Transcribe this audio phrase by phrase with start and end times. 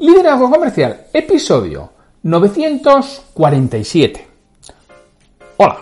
[0.00, 4.28] Liderazgo Comercial, episodio 947.
[5.58, 5.78] Hola,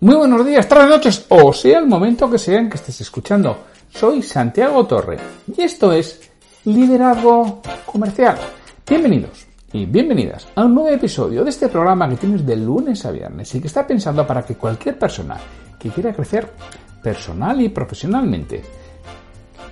[0.00, 3.56] muy buenos días, tardes, noches, o sea el momento que sea en que estés escuchando.
[3.88, 5.16] Soy Santiago Torre
[5.56, 6.28] y esto es
[6.64, 8.36] Liderazgo Comercial.
[8.84, 13.12] Bienvenidos y bienvenidas a un nuevo episodio de este programa que tienes de lunes a
[13.12, 15.36] viernes y que está pensado para que cualquier persona
[15.78, 16.52] que quiera crecer
[17.00, 18.60] personal y profesionalmente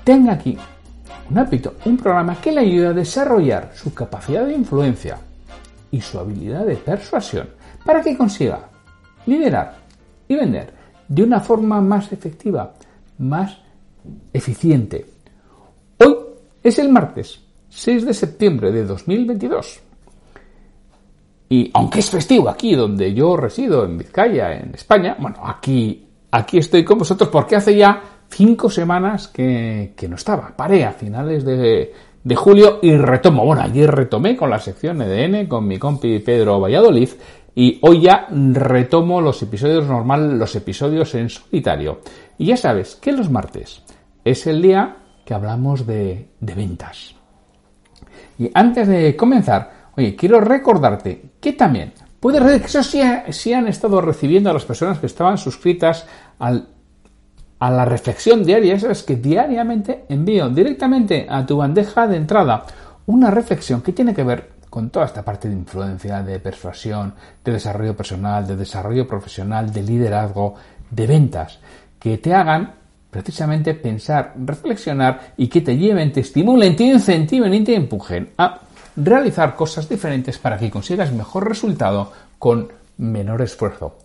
[0.05, 0.57] tenga aquí
[1.31, 5.19] un hábito, un programa que le ayuda a desarrollar su capacidad de influencia
[5.91, 7.49] y su habilidad de persuasión
[7.85, 8.69] para que consiga
[9.27, 9.79] liderar
[10.27, 10.73] y vender
[11.07, 12.73] de una forma más efectiva,
[13.19, 13.59] más
[14.33, 15.07] eficiente.
[15.99, 16.17] Hoy
[16.63, 19.81] es el martes 6 de septiembre de 2022.
[21.49, 26.59] Y aunque es festivo aquí donde yo resido, en Vizcaya, en España, bueno, aquí, aquí
[26.59, 30.57] estoy con vosotros porque hace ya cinco semanas que, no estaba.
[30.57, 31.93] Paré a finales de,
[32.23, 33.45] de, julio y retomo.
[33.45, 37.11] Bueno, ayer retomé con la sección EDN, con mi compi Pedro Valladolid,
[37.55, 42.01] y hoy ya retomo los episodios normal, los episodios en solitario.
[42.39, 43.83] Y ya sabes que los martes
[44.25, 47.15] es el día que hablamos de, de ventas.
[48.39, 54.01] Y antes de comenzar, oye, quiero recordarte que también puedes que eso sí han estado
[54.01, 56.07] recibiendo a las personas que estaban suscritas
[56.39, 56.69] al
[57.61, 58.75] a la reflexión diaria.
[58.75, 62.65] Eso es que diariamente envío directamente a tu bandeja de entrada
[63.07, 67.53] una reflexión que tiene que ver con toda esta parte de influencia, de persuasión, de
[67.53, 70.55] desarrollo personal, de desarrollo profesional, de liderazgo,
[70.91, 71.59] de ventas,
[71.99, 72.75] que te hagan
[73.11, 78.61] precisamente pensar, reflexionar y que te lleven, te estimulen, te incentiven y te empujen a
[78.95, 83.97] realizar cosas diferentes para que consigas mejor resultado con menor esfuerzo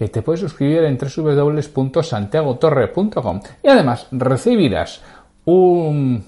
[0.00, 5.02] que te puedes suscribir en www.santiagotorre.com y además recibirás
[5.44, 6.24] un,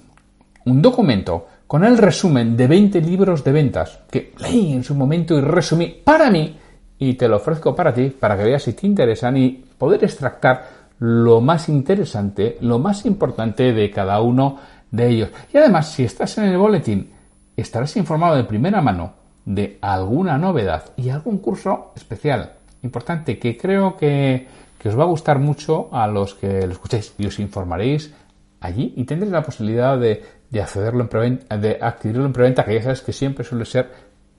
[0.66, 5.38] un documento con el resumen de 20 libros de ventas que leí en su momento
[5.38, 6.54] y resumí para mí
[6.98, 10.68] y te lo ofrezco para ti, para que veas si te interesan y poder extractar
[10.98, 14.58] lo más interesante, lo más importante de cada uno
[14.90, 15.30] de ellos.
[15.50, 17.10] Y además, si estás en el boletín,
[17.56, 19.14] estarás informado de primera mano
[19.46, 24.46] de alguna novedad y algún curso especial importante que creo que,
[24.84, 28.12] os va a gustar mucho a los que lo escuchéis y os informaréis
[28.60, 32.74] allí y tendréis la posibilidad de, de accederlo en preventa, de adquirirlo en preventa, que
[32.74, 33.90] ya sabes que siempre suele ser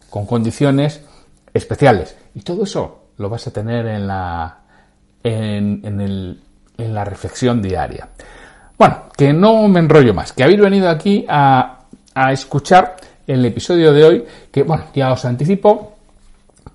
[0.10, 1.02] con condiciones
[1.54, 2.18] especiales.
[2.36, 4.60] Y todo eso lo vas a tener en la,
[5.24, 6.42] en, en, el,
[6.78, 8.10] en la reflexión diaria.
[8.78, 13.94] Bueno, que no me enrollo más, que habéis venido aquí a, a escuchar el episodio
[13.94, 15.94] de hoy, que bueno, ya os anticipo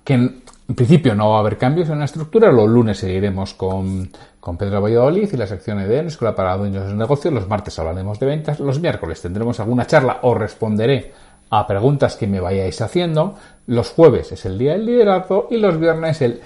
[0.03, 2.51] que en principio no va a haber cambios en la estructura.
[2.51, 4.07] Los lunes seguiremos con,
[4.39, 7.33] con Pedro Valladolid y la sección EDN, Escuela para Dueños de Negocios.
[7.33, 8.59] Los martes hablaremos de ventas.
[8.59, 11.11] Los miércoles tendremos alguna charla o responderé
[11.49, 13.33] a preguntas que me vayáis haciendo.
[13.65, 16.39] Los jueves es el día del liderazgo y los viernes el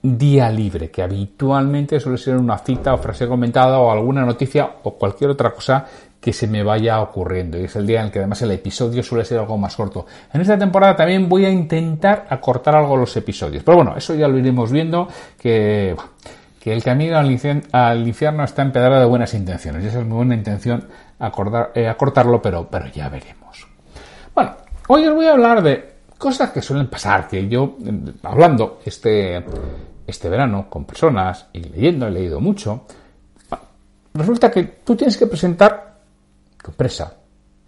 [0.00, 4.92] día libre, que habitualmente suele ser una cita o frase comentada o alguna noticia o
[4.94, 5.84] cualquier otra cosa
[6.24, 7.58] que se me vaya ocurriendo.
[7.58, 10.06] Y es el día en el que además el episodio suele ser algo más corto.
[10.32, 13.62] En esta temporada también voy a intentar acortar algo los episodios.
[13.62, 15.06] Pero bueno, eso ya lo iremos viendo,
[15.38, 15.94] que,
[16.58, 19.84] que el camino al, infierno, está empedrado de buenas intenciones.
[19.84, 23.68] Y esa es muy buena intención acordar, eh, acortarlo, pero, pero ya veremos.
[24.34, 24.52] Bueno,
[24.88, 27.76] hoy os voy a hablar de cosas que suelen pasar, que yo,
[28.22, 29.44] hablando este,
[30.06, 32.86] este verano con personas y leyendo, he leído mucho,
[34.14, 35.93] resulta que tú tienes que presentar
[36.64, 37.12] tu empresa,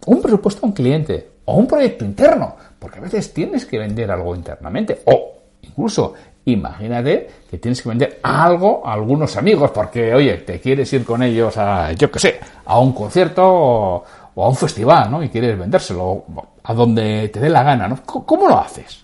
[0.07, 4.09] un presupuesto a un cliente o un proyecto interno, porque a veces tienes que vender
[4.09, 6.13] algo internamente o incluso
[6.45, 11.21] imagínate que tienes que vender algo a algunos amigos porque, oye, te quieres ir con
[11.21, 14.03] ellos a, yo qué sé, a un concierto o,
[14.35, 15.21] a un festival, ¿no?
[15.21, 16.23] Y quieres vendérselo
[16.63, 18.01] a donde te dé la gana, ¿no?
[18.03, 19.03] ¿Cómo lo haces?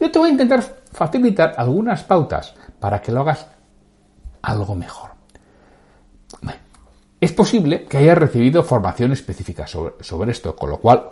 [0.00, 0.62] Yo te voy a intentar
[0.92, 3.46] facilitar algunas pautas para que lo hagas
[4.42, 5.10] algo mejor.
[7.22, 11.04] Es posible que hayas recibido formación específica sobre, esto, con lo cual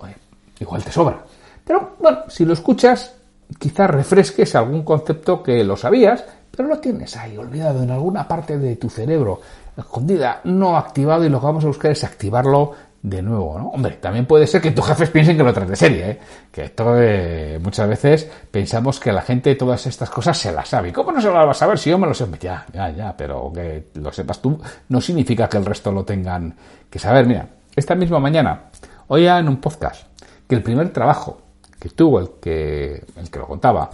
[0.59, 1.25] igual te sobra.
[1.65, 3.15] Pero bueno, si lo escuchas,
[3.57, 8.59] quizás refresques algún concepto que lo sabías, pero lo tienes ahí olvidado en alguna parte
[8.59, 9.41] de tu cerebro,
[9.77, 13.69] escondida, no activado, y lo que vamos a buscar es activarlo de nuevo, ¿no?
[13.69, 16.19] Hombre, también puede ser que tus jefes piensen que lo traes de serie, ¿eh?
[16.53, 20.91] Que esto eh, muchas veces pensamos que la gente todas estas cosas se las sabe.
[20.91, 22.27] ¿Y cómo no se las va a saber si yo me lo sé?
[22.41, 26.55] Ya, ya, ya, pero que lo sepas tú no significa que el resto lo tengan
[26.91, 27.27] que saber.
[27.27, 28.65] Mira, esta misma mañana
[29.09, 30.07] oía en un podcast
[30.47, 31.41] que el primer trabajo
[31.79, 33.89] que tuvo el que, el que lo contaba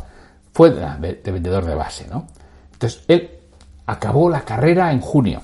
[0.53, 2.27] fue de, de vendedor de base, ¿no?
[2.73, 3.31] Entonces, él
[3.87, 5.41] acabó la carrera en junio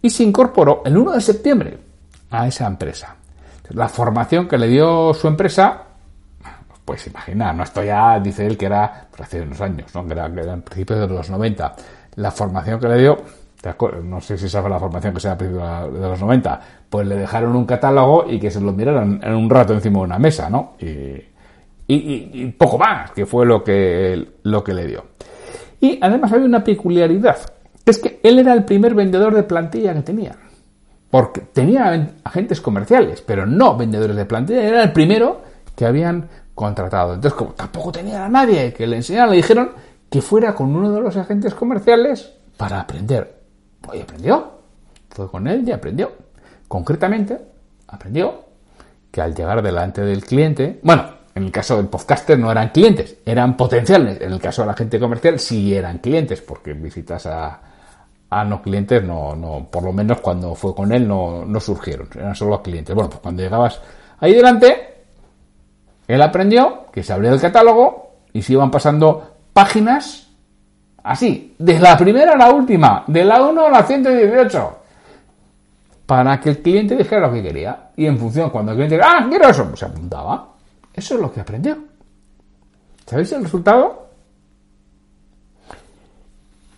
[0.00, 1.91] y se incorporó el 1 de septiembre
[2.32, 3.14] a esa empresa.
[3.70, 5.82] La formación que le dio su empresa,
[6.84, 10.06] pues imagina, no esto ya dice él que era pues, hace unos años, ¿no?
[10.06, 11.76] que, era, en principios de los 90.
[12.16, 13.18] La formación que le dio,
[14.02, 17.16] no sé si sabe la formación que sea a principios de los 90, pues le
[17.16, 20.50] dejaron un catálogo y que se lo miraran en un rato encima de una mesa,
[20.50, 20.74] ¿no?
[20.80, 21.32] Y,
[21.86, 25.04] y, poco más, que fue lo que, lo que le dio.
[25.80, 27.36] Y además había una peculiaridad,
[27.84, 30.36] que es que él era el primer vendedor de plantilla que tenía
[31.12, 35.42] porque tenía agentes comerciales, pero no vendedores de plantilla, era el primero
[35.76, 37.12] que habían contratado.
[37.12, 39.72] Entonces, como tampoco tenía a nadie que le enseñara, le dijeron
[40.08, 43.42] que fuera con uno de los agentes comerciales para aprender.
[43.82, 44.52] Pues aprendió.
[45.10, 46.12] Fue con él y aprendió.
[46.66, 47.38] Concretamente,
[47.88, 48.46] aprendió
[49.10, 51.04] que al llegar delante del cliente, bueno,
[51.34, 54.18] en el caso del podcaster no eran clientes, eran potenciales.
[54.18, 57.60] En el caso del agente comercial sí eran clientes, porque visitas a,
[58.32, 62.08] a no clientes, no, no, por lo menos cuando fue con él no, no surgieron,
[62.14, 62.94] eran solo clientes.
[62.94, 63.80] Bueno, pues cuando llegabas
[64.20, 65.04] ahí delante,
[66.08, 70.30] él aprendió que se abría el catálogo y se iban pasando páginas
[71.02, 74.78] así, de la primera a la última, de la 1 a la 118,
[76.06, 77.90] para que el cliente dijera lo que quería.
[77.96, 80.48] Y en función, cuando el cliente ah, quiero eso, pues se apuntaba.
[80.94, 81.76] Eso es lo que aprendió.
[83.06, 84.08] ¿Sabéis el resultado?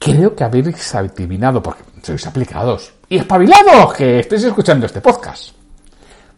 [0.05, 5.53] Creo que habéis adivinado, porque sois aplicados y espabilados que estéis escuchando este podcast.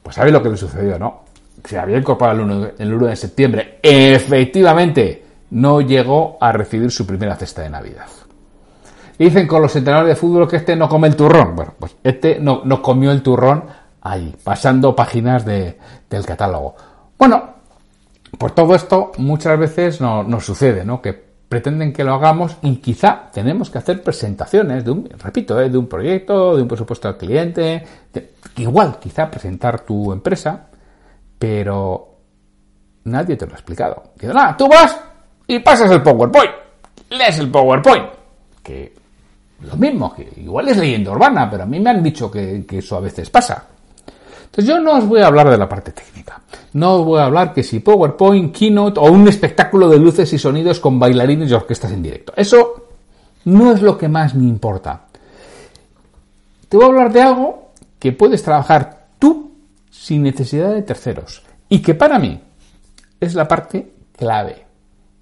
[0.03, 1.25] Pues sabéis lo que le sucedió, ¿no?
[1.65, 2.43] Se había incorporado
[2.79, 3.81] el 1, de septiembre.
[3.83, 8.07] Efectivamente, no llegó a recibir su primera cesta de Navidad.
[9.19, 11.57] dicen con los entrenadores de fútbol que este no come el turrón.
[11.57, 13.65] Bueno, pues este no, comió el turrón
[14.03, 16.77] ahí, pasando páginas del catálogo.
[17.19, 17.57] Bueno,
[18.39, 21.03] por todo esto muchas veces nos sucede, ¿no?
[21.03, 25.71] Que pretenden que lo hagamos y quizá tenemos que hacer presentaciones de un, repito, eh,
[25.71, 27.85] de un proyecto, de un presupuesto al cliente,
[28.57, 30.67] igual quizá presentar tu empresa,
[31.39, 32.17] pero
[33.05, 34.03] nadie te lo ha explicado.
[34.23, 34.99] Nada, tú vas
[35.47, 36.51] y pasas el PowerPoint,
[37.11, 38.07] lees el PowerPoint,
[38.63, 38.93] que
[39.61, 42.97] lo mismo, que igual es leyenda urbana, pero a mí me han dicho que eso
[42.97, 43.76] a veces pasa.
[44.47, 46.41] Entonces yo no os voy a hablar de la parte técnica.
[46.73, 50.39] No os voy a hablar que si PowerPoint, Keynote o un espectáculo de luces y
[50.39, 52.33] sonidos con bailarines y orquestas en directo.
[52.37, 52.89] Eso
[53.45, 55.07] no es lo que más me importa.
[56.69, 59.53] Te voy a hablar de algo que puedes trabajar tú
[59.91, 61.43] sin necesidad de terceros.
[61.69, 62.41] Y que para mí
[63.21, 64.65] es la parte clave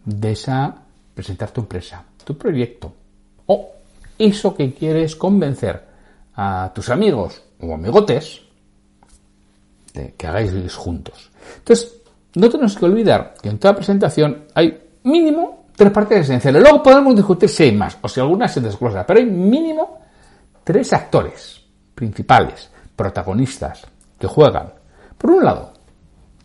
[0.05, 0.75] de esa
[1.15, 2.93] presentar tu empresa, tu proyecto
[3.47, 3.71] o
[4.19, 5.83] eso que quieres convencer
[6.37, 8.43] a tus amigos o amigotes
[10.17, 11.31] que hagáis juntos.
[11.59, 12.03] Entonces,
[12.35, 16.63] no tenemos que olvidar que en toda presentación hay mínimo tres partes esenciales.
[16.63, 20.01] Luego podemos discutir si hay más o si alguna se desglosa, pero hay mínimo
[20.65, 21.61] tres actores
[21.95, 23.87] principales, protagonistas,
[24.19, 24.73] que juegan.
[25.17, 25.73] Por un lado,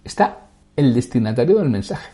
[0.04, 0.38] está
[0.76, 2.10] el destinatario del mensaje.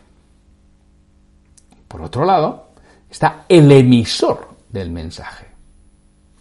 [1.87, 2.69] Por otro lado,
[3.09, 5.47] está el emisor del mensaje.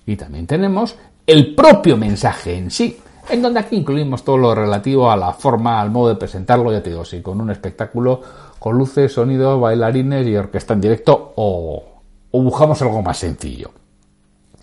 [0.07, 5.11] Y también tenemos el propio mensaje en sí en donde aquí incluimos todo lo relativo
[5.11, 8.21] a la forma, al modo de presentarlo, ya te digo, sí, con un espectáculo,
[8.59, 12.03] con luces, sonido, bailarines y orquesta en directo, o
[12.33, 13.71] buscamos algo más sencillo.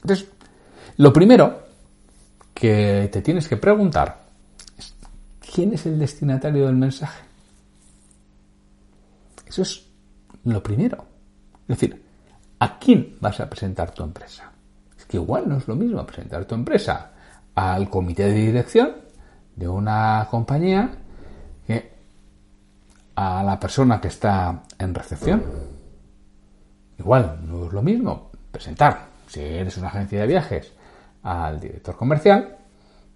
[0.02, 0.28] Entonces,
[0.98, 1.60] lo primero
[2.54, 4.24] que te tienes que preguntar
[4.78, 4.96] es,
[5.54, 7.24] ¿quién es el destinatario del mensaje?
[9.46, 9.88] Eso es
[10.46, 11.06] lo primero.
[11.68, 12.04] Es decir,
[12.60, 14.52] ¿a quién vas a presentar tu empresa?
[14.98, 17.11] Es que igual no es lo mismo presentar tu empresa
[17.56, 18.96] al comité de dirección
[19.56, 20.90] de una compañía
[21.68, 21.92] que
[23.16, 25.44] a la persona que está en recepción.
[26.98, 30.74] Igual, no es lo mismo presentar, si eres una agencia de viajes,
[31.24, 32.58] al director comercial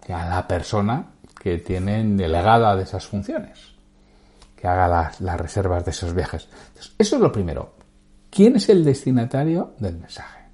[0.04, 1.04] que a la persona
[1.40, 3.74] que tiene delegada de esas funciones,
[4.54, 6.48] que haga las, reservas de esos viajes.
[6.98, 7.74] eso es lo primero.
[8.30, 10.44] ¿Quién es el destinatario del mensaje?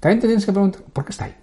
[0.00, 1.36] También te tienes que preguntar, ¿por qué está ahí?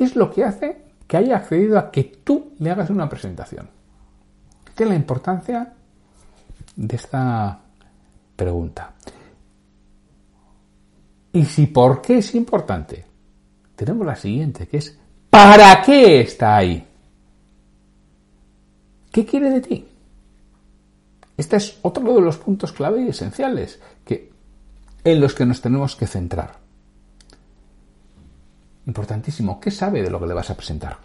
[0.00, 3.68] ¿Qué es lo que hace que haya accedido a que tú le hagas una presentación?
[4.74, 5.74] ¿Qué es la importancia
[6.74, 7.60] de esta
[8.34, 8.94] pregunta?
[11.34, 13.04] Y si por qué es importante,
[13.76, 16.82] tenemos la siguiente, que es ¿para qué está ahí?
[19.12, 19.86] ¿Qué quiere de ti?
[21.36, 24.32] Este es otro de los puntos clave y esenciales que,
[25.04, 26.69] en los que nos tenemos que centrar.
[28.86, 30.98] Importantísimo, ¿qué sabe de lo que le vas a presentar?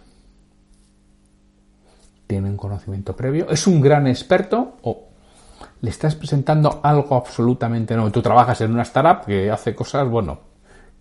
[2.26, 3.48] ¿Tiene un conocimiento previo?
[3.50, 5.04] ¿Es un gran experto o
[5.80, 8.10] le estás presentando algo absolutamente nuevo?
[8.10, 10.40] Tú trabajas en una startup que hace cosas, bueno,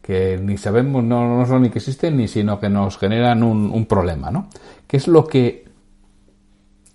[0.01, 3.71] que ni sabemos, no, no son ni que existen, ni sino que nos generan un,
[3.71, 4.49] un problema, ¿no?
[4.85, 5.65] ¿Qué es lo que,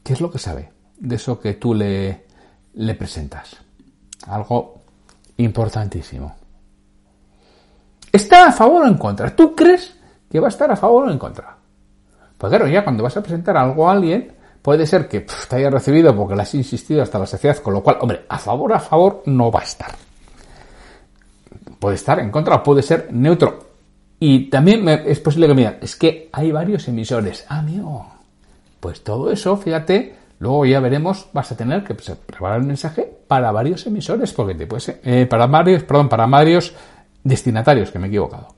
[0.04, 0.70] qué es lo que sabe
[1.00, 2.26] de eso que tú le,
[2.74, 3.56] le presentas.
[4.26, 4.80] Algo
[5.38, 6.36] importantísimo.
[8.12, 9.34] ¿Está a favor o en contra?
[9.34, 9.94] ¿Tú crees
[10.30, 11.56] que va a estar a favor o en contra?
[12.36, 15.70] Pues claro, ya cuando vas a presentar algo a alguien, puede ser que te haya
[15.70, 18.80] recibido porque le has insistido hasta la saciedad, con lo cual, hombre, a favor, a
[18.80, 19.92] favor no va a estar.
[21.78, 23.70] Puede estar en contra puede ser neutro.
[24.18, 27.46] Y también es posible que me es que hay varios emisores.
[27.48, 28.06] Amigo,
[28.80, 33.52] pues todo eso, fíjate, Luego ya veremos, vas a tener que preparar el mensaje para
[33.52, 36.72] varios emisores, porque te puede eh, para varios, perdón, para varios
[37.24, 38.54] destinatarios, que me he equivocado.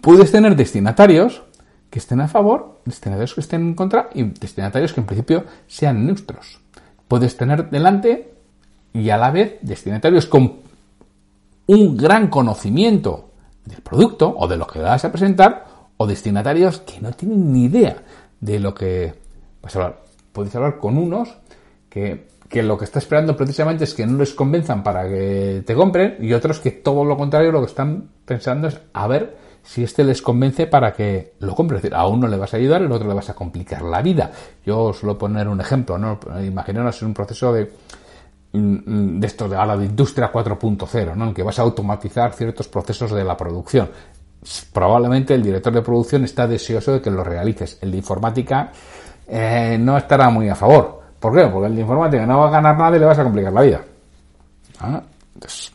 [0.00, 1.42] Puedes tener destinatarios
[1.90, 6.06] que estén a favor, destinatarios que estén en contra y destinatarios que en principio sean
[6.06, 6.60] neutros.
[7.08, 8.32] Puedes tener delante
[8.92, 10.60] y a la vez destinatarios con
[11.66, 13.30] un gran conocimiento
[13.64, 17.64] del producto o de lo que vas a presentar o destinatarios que no tienen ni
[17.64, 18.02] idea
[18.40, 19.14] de lo que
[19.62, 21.36] vas a hablar podéis hablar con unos
[22.50, 26.16] que, lo que está esperando precisamente es que no les convenzan para que te compren
[26.20, 30.04] y otros que todo lo contrario lo que están pensando es a ver si este
[30.04, 31.76] les convence para que lo compre.
[31.76, 34.02] Es decir, a uno le vas a ayudar al otro le vas a complicar la
[34.02, 34.32] vida.
[34.66, 36.18] Yo os poner un ejemplo, ¿no?
[36.42, 37.70] Imaginaros un proceso de
[38.52, 41.28] de esto de ahora de industria 4.0, ¿no?
[41.28, 43.88] En que vas a automatizar ciertos procesos de la producción.
[44.72, 47.78] Probablemente el director de producción está deseoso de que lo realices.
[47.80, 48.72] El de informática
[49.28, 50.99] eh, no estará muy a favor.
[51.20, 51.46] ¿Por qué?
[51.48, 53.60] Porque el de informática no va a ganar nada y le vas a complicar la
[53.60, 53.84] vida.
[54.80, 55.02] Ah,
[55.38, 55.72] pues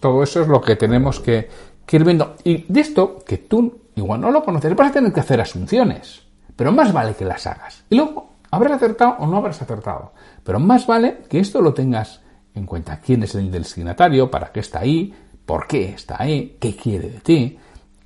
[0.00, 1.48] todo eso es lo que tenemos que,
[1.90, 2.34] ir viendo.
[2.42, 6.22] Y de esto, que tú igual no lo conoces, vas a tener que hacer asunciones.
[6.56, 7.84] Pero más vale que las hagas.
[7.90, 10.12] Y luego, habrás acertado o no habrás acertado.
[10.42, 12.22] Pero más vale que esto lo tengas
[12.54, 12.98] en cuenta.
[12.98, 14.30] ¿Quién es el destinatario?
[14.30, 15.14] ¿Para qué está ahí?
[15.44, 16.56] ¿Por qué está ahí?
[16.58, 17.58] ¿Qué quiere de ti?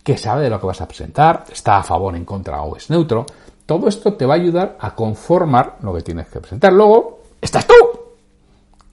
[0.03, 1.45] ¿Qué sabe de lo que vas a presentar?
[1.51, 3.27] ¿Está a favor, en contra o es neutro?
[3.71, 6.73] Todo esto te va a ayudar a conformar lo que tienes que presentar.
[6.73, 7.75] Luego, estás tú,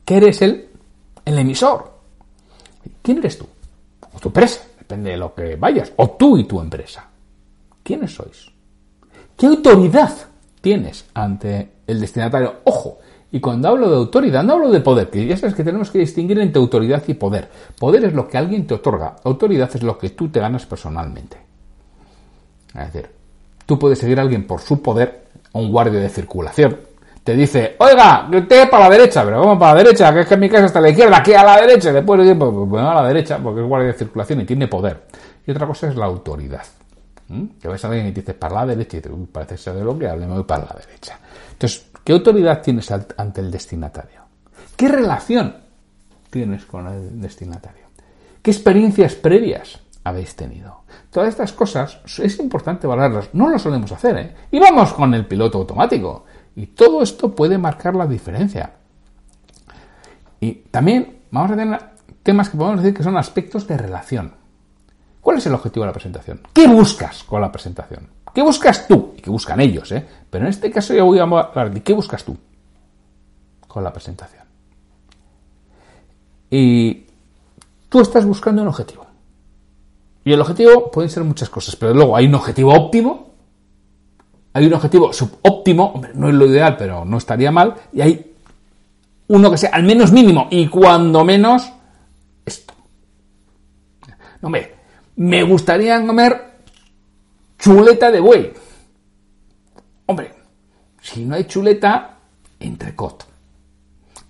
[0.05, 0.69] que eres el,
[1.25, 1.93] el emisor.
[3.01, 3.47] ¿Quién eres tú?
[4.13, 5.91] O tu empresa, depende de lo que vayas.
[5.95, 7.09] O tú y tu empresa.
[7.81, 8.51] ¿Quiénes sois?
[9.35, 10.15] ¿Qué autoridad
[10.61, 12.57] tienes ante el destinatario?
[12.65, 12.99] Ojo,
[13.31, 15.97] y cuando hablo de autoridad, no hablo de poder, que ya sabes que tenemos que
[15.97, 17.49] distinguir entre autoridad y poder.
[17.79, 21.37] Poder es lo que alguien te otorga, autoridad es lo que tú te ganas personalmente.
[22.75, 23.16] Es decir,
[23.67, 26.77] Tú puedes seguir a alguien por su poder, un guardia de circulación.
[27.21, 30.37] Te dice, oiga, te para la derecha, pero vamos para la derecha, que es que
[30.37, 32.93] mi casa está a la izquierda, que a la derecha, después de pues, pues, a
[32.95, 35.03] la derecha, porque es guardia de circulación y tiene poder.
[35.45, 36.63] Y otra cosa es la autoridad.
[37.61, 39.99] Que ves a alguien y te dice para la derecha y parece ser de lo
[39.99, 41.19] que hable, me voy para la derecha.
[41.51, 44.21] Entonces, ¿qué autoridad tienes ante el destinatario?
[44.77, 45.53] ¿Qué relación
[46.29, 47.87] tienes con el destinatario?
[48.41, 49.77] ¿Qué experiencias previas
[50.09, 50.81] habéis tenido?
[51.11, 53.29] Todas estas cosas es importante valorarlas.
[53.33, 54.35] No lo solemos hacer, ¿eh?
[54.51, 56.25] Y vamos con el piloto automático.
[56.55, 58.71] Y todo esto puede marcar la diferencia.
[60.39, 61.79] Y también vamos a tener
[62.23, 64.33] temas que podemos decir que son aspectos de relación.
[65.21, 66.41] ¿Cuál es el objetivo de la presentación?
[66.53, 68.07] ¿Qué buscas con la presentación?
[68.33, 69.13] ¿Qué buscas tú?
[69.17, 70.07] Y qué buscan ellos, ¿eh?
[70.29, 72.37] Pero en este caso yo voy a hablar de qué buscas tú
[73.67, 74.43] con la presentación.
[76.49, 77.07] Y
[77.89, 79.06] tú estás buscando un objetivo.
[80.27, 83.31] Y el objetivo pueden ser muchas cosas, pero luego hay un objetivo óptimo,
[84.51, 88.35] hay un objetivo subóptimo, hombre, no es lo ideal, pero no estaría mal, y hay
[89.29, 91.71] uno que sea al menos mínimo y cuando menos
[92.45, 92.73] esto.
[94.41, 94.75] No, hombre,
[95.15, 96.57] me gustaría comer
[97.57, 98.51] chuleta de buey.
[100.07, 100.33] Hombre,
[100.99, 102.17] si no hay chuleta,
[102.59, 103.25] entrecot.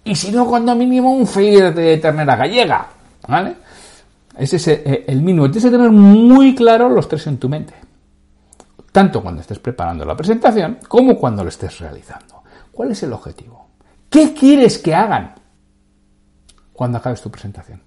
[0.04, 2.88] Y si no, cuando mínimo un feir de ternera gallega.
[3.28, 3.56] ¿Vale?
[4.38, 5.46] Es eh, el mínimo.
[5.46, 7.74] Tienes que tener muy claro los tres en tu mente.
[8.92, 12.44] Tanto cuando estés preparando la presentación como cuando lo estés realizando.
[12.72, 13.68] ¿Cuál es el objetivo?
[14.10, 15.36] ¿Qué quieres que hagan
[16.74, 17.82] cuando acabes tu presentación?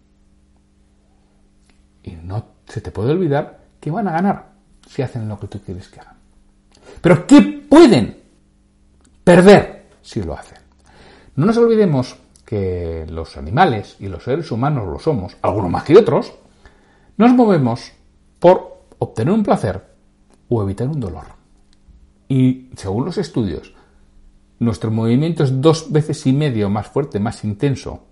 [2.02, 4.50] Y no se te puede olvidar que van a ganar
[4.88, 6.16] si hacen lo que tú quieres que hagan.
[7.00, 8.18] Pero ¿qué pueden
[9.22, 10.58] perder si lo hacen?
[11.36, 15.96] No nos olvidemos que los animales y los seres humanos lo somos, algunos más que
[15.96, 16.34] otros,
[17.20, 17.92] nos movemos
[18.38, 19.84] por obtener un placer
[20.48, 21.26] o evitar un dolor.
[22.28, 23.74] Y según los estudios,
[24.58, 28.04] nuestro movimiento es dos veces y medio más fuerte, más intenso,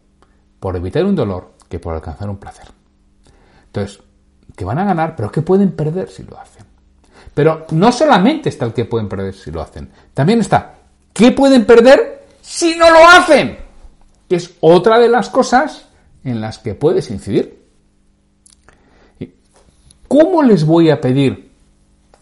[0.61, 2.67] por evitar un dolor que por alcanzar un placer.
[3.67, 4.01] Entonces,
[4.57, 6.65] que van a ganar, pero que pueden perder si lo hacen.
[7.35, 10.75] Pero no solamente está el que pueden perder si lo hacen, también está
[11.13, 13.59] qué pueden perder si no lo hacen,
[14.29, 15.89] que es otra de las cosas
[16.25, 17.68] en las que puedes incidir.
[20.09, 21.53] ¿Cómo les voy a pedir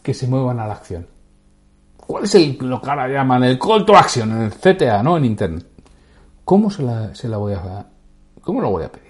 [0.02, 1.07] que se muevan a la acción?
[1.97, 5.16] ¿Cuál es el, lo que ahora llaman el call to action en el CTA, ¿no?
[5.16, 5.66] En Internet.
[6.45, 7.87] ¿Cómo se la, se la voy a,
[8.40, 9.07] cómo lo voy a pedir?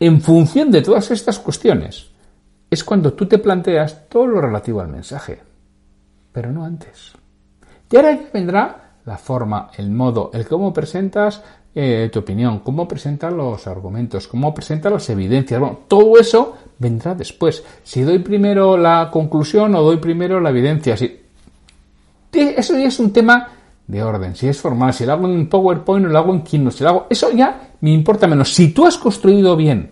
[0.00, 2.10] En función de todas estas cuestiones,
[2.68, 5.40] es cuando tú te planteas todo lo relativo al mensaje,
[6.32, 7.12] pero no antes.
[7.88, 11.42] Y ahora vendrá la forma, el modo, el cómo presentas
[11.74, 15.58] eh, tu opinión, cómo presentas los argumentos, cómo presentas las evidencias.
[15.58, 17.64] Bueno, todo eso vendrá después.
[17.82, 20.96] Si doy primero la conclusión o doy primero la evidencia.
[20.96, 21.20] Si...
[22.32, 23.48] Eso ya es un tema
[23.86, 26.76] de orden, si es formal, si lo hago en PowerPoint o lo hago en Keynote,
[26.76, 27.06] si lo hago...
[27.10, 28.52] Eso ya me importa menos.
[28.52, 29.90] Si tú has construido bien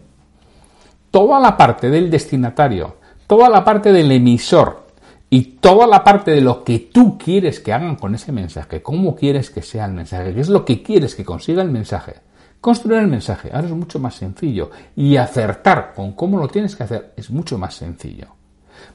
[1.10, 2.96] toda la parte del destinatario,
[3.26, 4.86] toda la parte del emisor,
[5.32, 9.14] y toda la parte de lo que tú quieres que hagan con ese mensaje, cómo
[9.14, 12.14] quieres que sea el mensaje, qué es lo que quieres que consiga el mensaje.
[12.60, 16.82] Construir el mensaje ahora es mucho más sencillo y acertar con cómo lo tienes que
[16.82, 18.26] hacer es mucho más sencillo.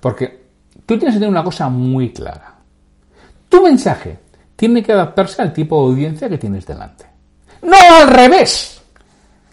[0.02, 0.44] Porque
[0.86, 2.54] tú tienes que tener una cosa muy clara.
[3.48, 4.20] Tu mensaje
[4.58, 7.06] tiene que adaptarse al tipo de audiencia que tienes delante.
[7.62, 8.82] No al revés.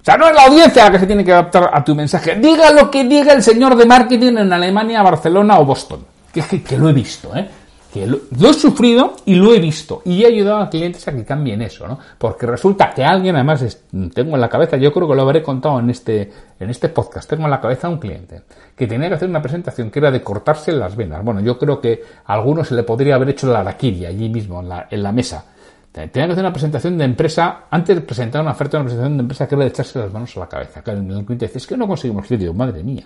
[0.01, 2.35] O sea, no es la audiencia la que se tiene que adaptar a tu mensaje.
[2.35, 6.79] Diga lo que diga el señor de marketing en Alemania, Barcelona o Boston que, que,
[6.79, 7.49] lo he visto, ¿eh?
[7.93, 11.25] que lo, he sufrido y lo he visto y he ayudado a clientes a que
[11.25, 11.99] cambien eso, ¿no?
[12.17, 13.83] Porque resulta que alguien, además,
[14.15, 17.29] tengo en la cabeza, yo creo que lo habré contado en este, en este podcast,
[17.29, 18.43] tengo en la cabeza a un cliente
[18.75, 21.23] que tenía que hacer una presentación que era de cortarse las venas.
[21.23, 24.61] Bueno, yo creo que a algunos se le podría haber hecho la araquiri allí mismo,
[24.61, 25.45] en la, en la mesa.
[25.93, 29.23] Tenía que hacer una presentación de empresa, antes de presentar una oferta una presentación de
[29.23, 30.83] empresa que era de echarse las manos a la cabeza.
[30.87, 32.51] El cliente dice, es que no conseguimos cliente.
[32.55, 33.05] Madre mía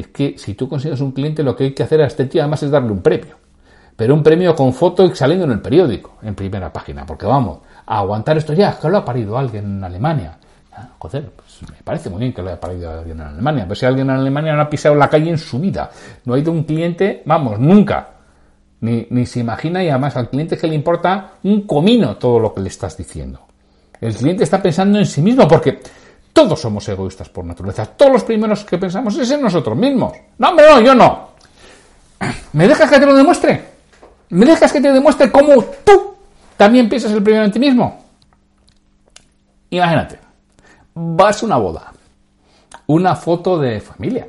[0.00, 2.42] es que si tú consigues un cliente, lo que hay que hacer a este tío
[2.42, 3.36] además es darle un premio.
[3.96, 7.04] Pero un premio con foto y saliendo en el periódico, en primera página.
[7.04, 10.38] Porque vamos, a aguantar esto ya, que lo ha parido alguien en Alemania.
[10.72, 13.64] Ah, joder, pues me parece muy bien que lo haya parido alguien en Alemania.
[13.64, 15.90] Pero si alguien en Alemania no ha pisado la calle en su vida,
[16.24, 18.10] no ha ido un cliente, vamos, nunca.
[18.80, 22.54] Ni, ni se imagina y además al cliente que le importa un comino todo lo
[22.54, 23.40] que le estás diciendo.
[24.00, 25.80] El cliente está pensando en sí mismo porque
[26.38, 27.84] todos somos egoístas por naturaleza.
[27.84, 30.12] Todos los primeros que pensamos es en nosotros mismos.
[30.38, 31.30] No, hombre, no, yo no.
[32.52, 33.64] ¿Me dejas que te lo demuestre?
[34.28, 36.14] ¿Me dejas que te demuestre cómo tú
[36.56, 38.04] también piensas el primero en ti mismo?
[39.70, 40.20] Imagínate,
[40.94, 41.92] vas a una boda,
[42.86, 44.28] una foto de familia.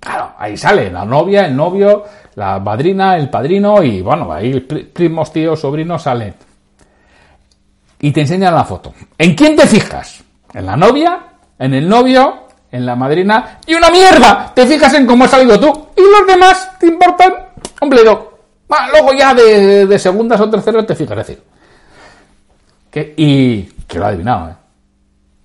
[0.00, 5.32] Claro, ahí sale la novia, el novio, la madrina, el padrino y bueno, ahí primos,
[5.32, 6.34] tíos, sobrinos salen.
[8.00, 8.92] Y te enseñan la foto.
[9.16, 10.24] ¿En quién te fijas?
[10.52, 11.18] En la novia,
[11.58, 14.52] en el novio, en la madrina y una mierda.
[14.54, 17.32] Te fijas en cómo has salido tú y los demás te importan
[17.80, 18.38] un bledo.
[18.92, 21.42] luego ya de, segundas o terceras te fijas, es decir.
[22.90, 24.54] Que, y que lo he adivinado, ¿eh?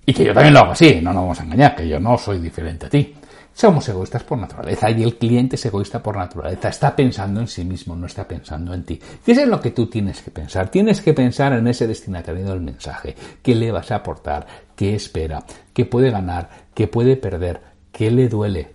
[0.08, 2.16] Y que yo también lo hago así, no nos vamos a engañar, que yo no
[2.16, 3.15] soy diferente a ti.
[3.56, 6.68] Somos egoístas por naturaleza y el cliente es egoísta por naturaleza.
[6.68, 9.00] Está pensando en sí mismo, no está pensando en ti.
[9.24, 10.68] ¿Qué es en lo que tú tienes que pensar?
[10.68, 13.16] Tienes que pensar en ese destinatario del mensaje.
[13.42, 14.46] ¿Qué le vas a aportar?
[14.76, 15.42] ¿Qué espera?
[15.72, 16.50] ¿Qué puede ganar?
[16.74, 17.62] ¿Qué puede perder?
[17.90, 18.74] ¿Qué le duele?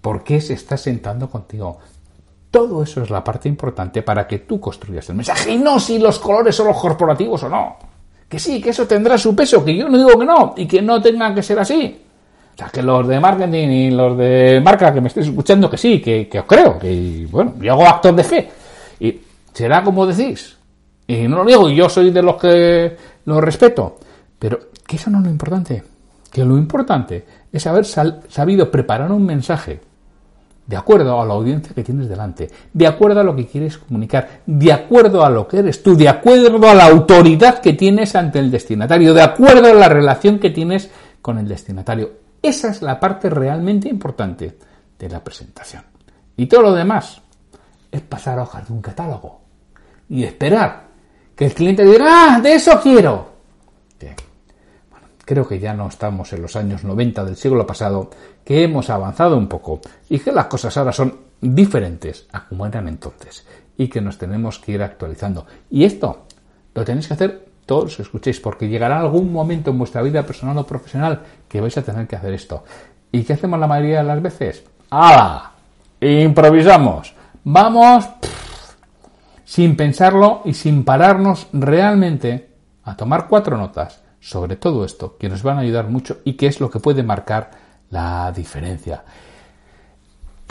[0.00, 1.76] ¿Por qué se está sentando contigo?
[2.50, 5.50] Todo eso es la parte importante para que tú construyas el mensaje.
[5.50, 7.76] Y no si los colores son los corporativos o no.
[8.26, 10.80] Que sí, que eso tendrá su peso, que yo no digo que no, y que
[10.80, 12.05] no tenga que ser así.
[12.56, 15.76] O sea, que los de marketing y los de marca que me estéis escuchando, que
[15.76, 18.48] sí, que, os creo, que bueno, yo hago actos de fe.
[18.98, 19.20] Y
[19.52, 20.56] será como decís.
[21.06, 23.98] Y no lo digo, yo soy de los que lo respeto.
[24.38, 25.82] Pero que eso no es lo importante.
[26.32, 29.82] Que lo importante es haber sabido preparar un mensaje
[30.66, 34.40] de acuerdo a la audiencia que tienes delante, de acuerdo a lo que quieres comunicar,
[34.46, 38.38] de acuerdo a lo que eres tú, de acuerdo a la autoridad que tienes ante
[38.38, 40.90] el destinatario, de acuerdo a la relación que tienes
[41.20, 42.25] con el destinatario.
[42.42, 44.58] Esa es la parte realmente importante
[44.98, 45.82] de la presentación.
[46.36, 47.20] Y todo lo demás
[47.90, 49.40] es pasar hojas de un catálogo
[50.08, 50.86] y esperar
[51.34, 53.36] que el cliente diga, ah, de eso quiero.
[54.90, 58.10] Bueno, creo que ya no estamos en los años 90 del siglo pasado,
[58.44, 62.88] que hemos avanzado un poco y que las cosas ahora son diferentes a como eran
[62.88, 63.46] entonces
[63.76, 65.46] y que nos tenemos que ir actualizando.
[65.70, 66.26] Y esto
[66.74, 70.56] lo tenéis que hacer todos los escuchéis, porque llegará algún momento en vuestra vida personal
[70.58, 72.64] o profesional que vais a tener que hacer esto.
[73.12, 74.64] ¿Y qué hacemos la mayoría de las veces?
[74.90, 75.52] ¡Hala!
[76.00, 77.14] Improvisamos.
[77.44, 78.08] Vamos
[79.44, 82.50] sin pensarlo y sin pararnos realmente
[82.84, 86.48] a tomar cuatro notas sobre todo esto, que nos van a ayudar mucho y que
[86.48, 87.48] es lo que puede marcar
[87.90, 89.04] la diferencia.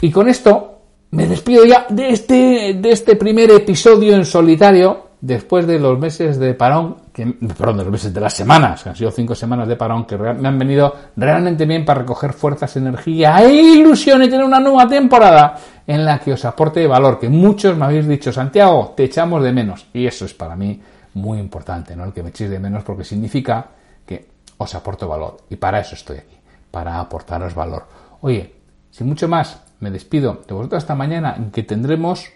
[0.00, 5.66] Y con esto me despido ya de este, de este primer episodio en solitario, después
[5.66, 8.96] de los meses de parón, que, perdón, de los meses de las semanas, que han
[8.96, 13.38] sido cinco semanas de parón, que me han venido realmente bien para recoger fuerzas, energía
[13.42, 17.76] e ilusión y tener una nueva temporada en la que os aporte valor, que muchos
[17.76, 19.86] me habéis dicho, Santiago, te echamos de menos.
[19.92, 20.80] Y eso es para mí
[21.14, 22.04] muy importante, ¿no?
[22.04, 23.66] El que me echéis de menos porque significa
[24.06, 25.38] que os aporto valor.
[25.50, 26.36] Y para eso estoy aquí,
[26.70, 27.84] para aportaros valor.
[28.20, 28.54] Oye,
[28.92, 32.30] sin mucho más, me despido de vosotros hasta mañana en que tendremos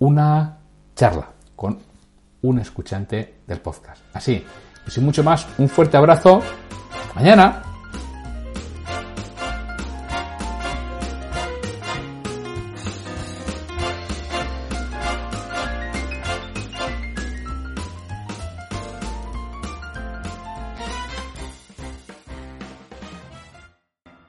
[0.00, 0.58] una
[0.96, 1.91] charla con
[2.42, 4.02] un escuchante del podcast.
[4.12, 4.44] Así,
[4.86, 6.42] sin mucho más, un fuerte abrazo.
[7.00, 7.71] Hasta mañana.